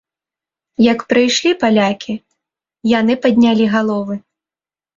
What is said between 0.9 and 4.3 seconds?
Як прыйшлі палякі, яны паднялі галовы.